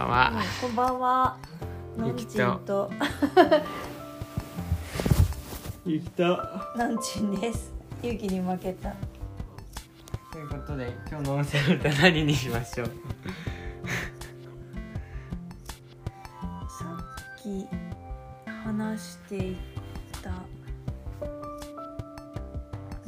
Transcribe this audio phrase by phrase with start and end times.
[0.00, 1.36] ばんは、こんばんは。
[1.98, 2.90] のんゆきとちんと、
[5.84, 6.38] ゆきと
[6.74, 7.70] なんちんです。
[8.02, 8.94] ゆきに負けた。
[10.32, 12.86] ということで今日の音声の歌何にしましょう？
[12.86, 12.92] さ
[17.38, 17.66] っき
[18.46, 19.56] 話してい
[20.22, 20.30] た。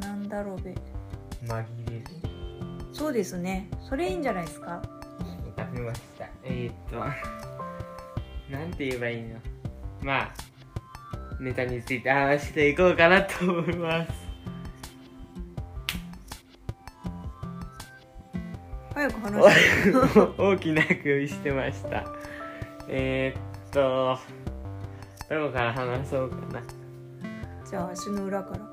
[0.06, 0.74] なんだろうべ。
[1.46, 2.04] 紛れる
[2.92, 3.70] そうですね。
[3.88, 4.82] それいいんじゃないですか？
[5.72, 6.96] 食べましたえー、っと
[8.54, 9.38] なんて言えばいいの？
[10.02, 10.34] まあ
[11.40, 14.12] ネタについて話していこうかなと思います
[18.94, 20.42] 早く話して。
[20.42, 22.04] 大きな首してました
[22.88, 24.18] えー、っと
[25.34, 26.62] どこから話そうかな
[27.68, 28.70] じゃあ足の裏から。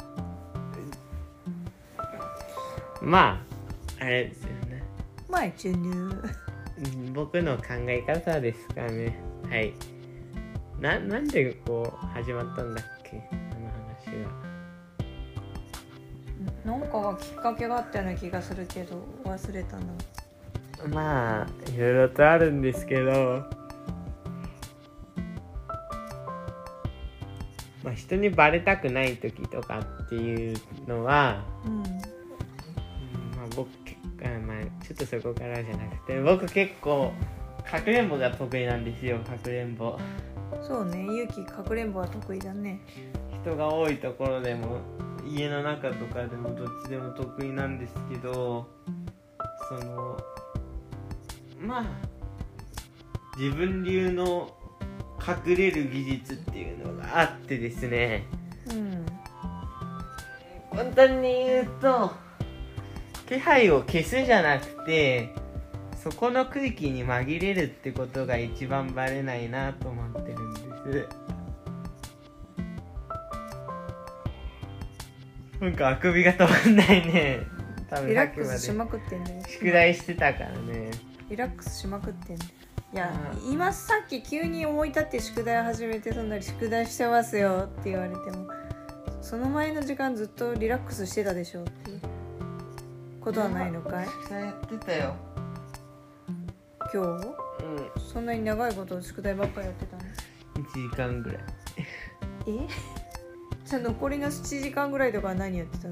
[3.01, 3.39] ま
[3.99, 4.83] ああれですよね
[5.29, 6.11] まあ、注入。
[6.83, 9.17] うん僕の考え方ですかね。
[9.49, 9.73] はい。
[10.79, 13.21] ななんでこう始まったんだっけ？
[13.31, 14.31] あの話は。
[16.63, 19.83] なんかがきっかけがあったような気がするけど、忘れたな。
[20.89, 23.43] まあいろいろとあるんですけど。
[27.83, 31.73] まあ人にバレたくない時とかっていうのは、うん。
[31.73, 31.89] うんま
[33.43, 33.98] あ、僕結
[34.89, 37.13] ちょっとそこからじゃなくて僕結構
[37.63, 39.99] かくれんぼが得意なんですよかくれんぼ
[40.63, 41.05] そうね。
[41.15, 42.81] ゆき、かくれんぼは得意だね。
[43.43, 44.79] 人が多いところでも
[45.23, 48.67] 家の中とかでもどっちでも得意なんですけど
[49.69, 50.17] その
[51.61, 51.85] まあ
[53.37, 54.51] 自分流の
[55.21, 58.25] 隠れる技術っていうのがあってですね
[58.71, 59.05] うん。
[60.75, 62.11] 簡単に言うと
[63.29, 65.29] 気配を消すじゃなくて
[65.95, 70.59] そこの空気に紛れるってことが一番バレないなと思ってるんで
[71.03, 71.09] す。
[75.61, 77.41] なんかあくびが止まんないね。
[77.89, 79.43] 多分リラックスしまくってんだよ。
[79.47, 80.89] 宿題してたからね。
[81.29, 82.51] リラックスしまくってんだよ
[82.91, 83.13] いや
[83.47, 88.47] う今さっき急に思い立って宿題を始めてそんなに宿題してますよって言われても
[89.21, 92.01] その前の時間ずっとリラックスしてたでしょっていう
[93.21, 94.05] ことはないのかい？
[94.31, 95.15] やってたよ。
[96.91, 96.99] 今日？
[96.99, 98.01] うん。
[98.01, 100.03] そんなに長いこと宿題ばっかりやってたの
[100.65, 101.41] ？1時間ぐらい。
[102.47, 102.67] え？
[103.65, 105.89] じゃあ残りの7時間ぐらいとかは何やってた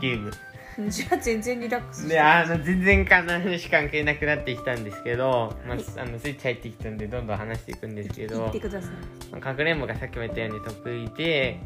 [0.00, 0.30] ゲーム。
[0.78, 2.14] のじゃあ全然リラックスして。
[2.14, 8.90] であの全然話関係なくなってきたんですけど、まあ、あのスイッチ入ってきたんでどんどん話していくんですけど言ってください。
[9.30, 11.60] まあかくれんぼがさっきも言ったように得意で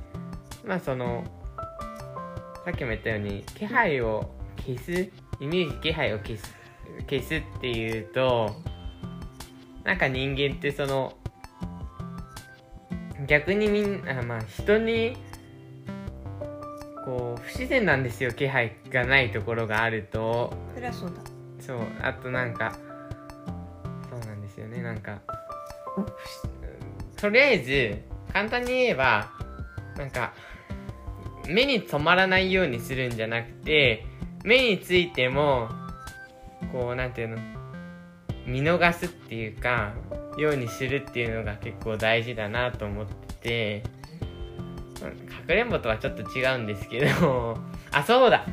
[0.64, 1.24] まあその
[2.66, 4.90] さっきも言ったように気配を消す
[5.38, 6.52] イメージ気配を消す
[7.08, 8.56] 消すっていうと
[9.84, 11.16] なんか人間ってその
[13.28, 15.16] 逆にみんなまあ人に
[17.04, 20.52] こう不自然なんですよ気配がないところがあると。
[20.74, 21.22] そりゃそうだ。
[21.60, 22.76] そうあとなんか
[24.10, 25.20] そうなんですよねなんか
[27.16, 28.02] とりあえず
[28.32, 29.30] 簡単に言えば
[29.96, 30.34] なんか
[31.48, 34.04] 目に留まらないようにするんじゃなくて
[34.44, 35.68] 目についても
[36.72, 37.38] こうなんていうの
[38.46, 39.94] 見逃すっていうか
[40.38, 43.82] ようにするっていうのが結構大事だなと思ってて
[45.00, 47.58] かくれんぼとはちょっと違うんですけど
[47.92, 48.44] あそうだ。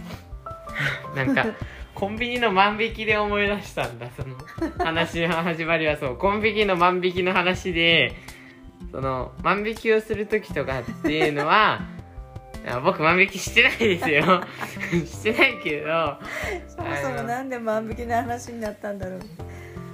[1.15, 1.45] なんか
[1.93, 4.35] コンビニの万引きで思い出したんだその
[4.83, 6.17] 話の始まりはそう。
[6.17, 8.13] コンビニの万引きの話で
[8.91, 11.81] その万引きをする時とかっていうのは
[12.83, 14.41] 僕万引きしてないですよ。
[15.05, 16.17] してないけど。
[16.67, 19.19] そもそもなんで万引きの話になったんだろう。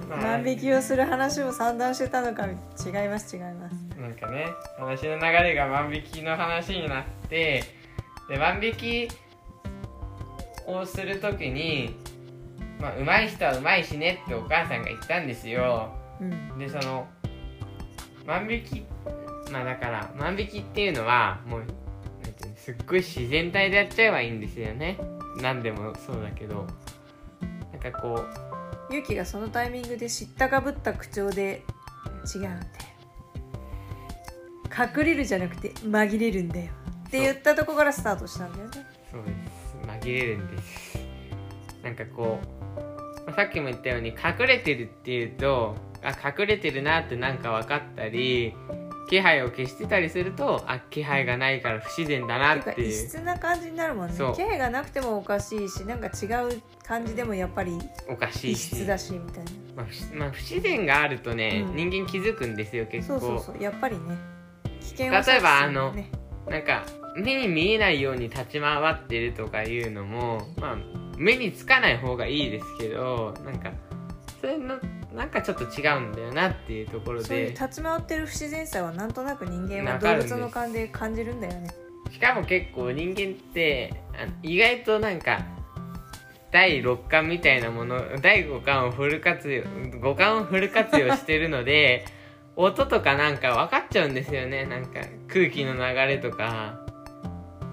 [0.08, 0.38] まあ。
[0.38, 3.74] 万引きをする話を散々してたのか違います違います。
[4.00, 4.46] なんかね
[4.78, 7.64] 話の流れが万引きの話になって
[8.28, 9.08] で万引き
[10.66, 11.96] をする時に
[12.80, 15.92] まあ上手い人は上手いしねってお母さんが言ったんですよ。
[16.20, 16.58] うん。
[16.58, 17.08] でその
[18.26, 18.84] 万引き
[19.50, 21.64] まあだから万引きっていうのはもう
[22.62, 24.98] すっごい自然体でやっちゃえばいいんですよね。
[25.40, 26.66] 何でもそうだけど。
[27.72, 28.22] なんかこ
[28.90, 28.94] う。
[28.94, 31.62] ユキがそのタイミングで知ったかぶった口調で
[32.34, 32.60] 違うんだよ。
[34.96, 36.70] 隠れるじゃなくて紛れるんだよ。
[37.08, 38.86] って言ったとこからスタートしたんだよね。
[39.10, 40.04] そうです。
[40.04, 40.98] 紛れるんです。
[41.82, 48.54] なんかこう、まあさっきも言ったように隠れてるっていうとあ隠れてるなってなんか分かったり
[49.08, 52.92] 気配を消してたりするとあ気配がないから不自然だなっていう。
[52.92, 54.14] 質な感じになるもんね。
[54.34, 59.50] 気配がなくてもおかしいしなんか違う感じでもやっぱりおかしい異し質だしみたいな。
[59.76, 61.90] まあ不まあ、不自然があるとね、うん。
[61.90, 63.20] 人間気づくんですよ結構。
[63.20, 64.16] そうそうそうやっぱりね。
[64.80, 66.10] 危険を例えばあのね
[66.48, 66.84] なんか
[67.16, 70.76] 目に見えないように立ち回ってるとかいうのもまあ
[71.16, 73.72] 目につかない方がいいですけどなんか
[74.40, 74.78] それの
[75.14, 81.70] なんかちょっと違うんだよなっていうところそういうで立ち回ってる不自然さはなんとなく人間は動物の勘で感じるんだよね。
[82.10, 83.94] しかも結構人間って
[84.42, 85.44] 意外となんか
[86.50, 89.62] 第6感みたいなもの第5感をフル活用
[90.00, 92.04] 五感をフル活用してるので
[92.56, 94.66] 音とかなんか分かっちゃうんですよね。
[94.66, 96.80] なんか空気の流れとか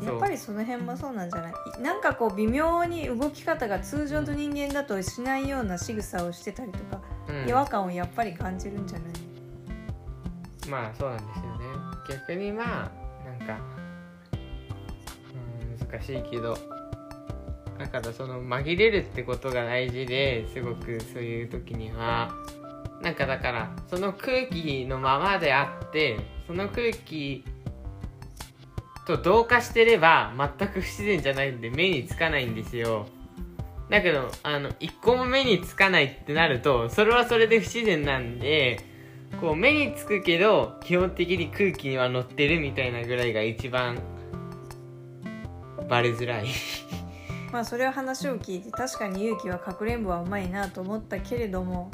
[0.04, 1.54] やっぱりその辺もそうなんじゃない？
[1.82, 7.50] なんかこう微妙に動き方が通常の人間だとしないような仕草をしてたりとか、うん。
[7.50, 9.12] 違和感をやっぱり感じるんじゃない？
[10.70, 11.66] まあそうなんですよね。
[12.10, 13.60] 逆にまあなんか
[14.34, 16.58] うん難しいけど
[17.80, 22.32] だからその紛れるってことが大事ですごくそういう時には。
[23.02, 26.18] なんかだからその空気のままであって
[26.48, 27.46] その空気
[29.08, 33.08] と同化してれば全く不自然じゃないんで目につかないんですよ。
[33.90, 38.82] だけどあの一個も目につかないってなるとそれはそれで不自然なんで
[39.40, 43.98] こう目につくけど基本的に空気には乗ってるみたいなぐらいが一番
[45.90, 46.48] バレづらい。
[47.54, 51.92] まあそれは話を聞いて確かに勇気はかくれんぼはうまいなと思ったけれども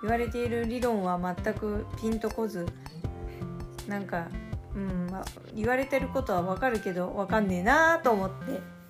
[0.00, 2.66] 言われている理論は全くピンとこず
[3.88, 4.28] なんか、
[4.74, 5.24] うんまあ、
[5.54, 8.80] 言われてることはわかるけどわかんねえなと思って。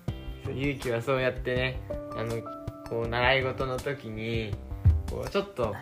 [0.49, 1.79] 勇気はそうやってね
[2.15, 2.41] あの
[2.89, 4.53] こう習い事の時に
[5.09, 5.75] こうちょっと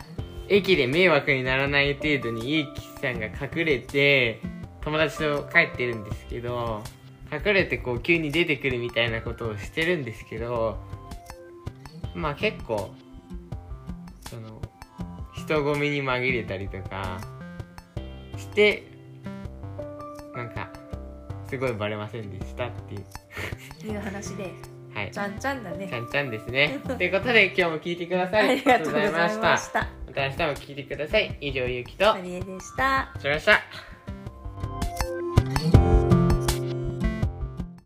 [0.48, 4.42] 駅で迷惑にならない程度に勇気さんが隠れて
[4.82, 6.84] 友達と帰ってるんですけど
[7.32, 10.78] 隠れてこう急に出てくるみたいなことをしてるんですけど
[12.16, 12.94] まあ結構
[14.30, 14.62] その
[15.36, 17.22] 人混みに紛れたりとか
[18.38, 18.89] して
[21.50, 24.52] すごいバレませんでしたっていういう話で
[24.94, 26.80] はいちゃんちゃんだちねゃんちゃんですね。
[26.98, 28.50] ということで今日も聞いてくださあい。
[28.50, 31.38] ありがとうございましたまた明日も聞いてください。
[31.42, 33.99] 以上、ゆうきと、ありマリエでしたがとうございました。